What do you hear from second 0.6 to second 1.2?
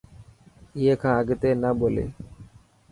اي کان